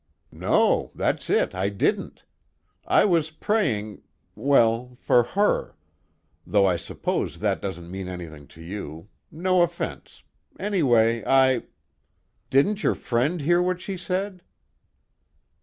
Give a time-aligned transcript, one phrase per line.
[0.33, 2.23] "No, that's it, I didn't.
[2.87, 4.01] I was praying
[4.33, 5.75] well, for her,
[6.43, 10.23] though I suppose that doesn't mean anything to you, no offense,
[10.59, 11.65] anyway I"
[12.49, 14.41] "Didn't your friend hear what she said?"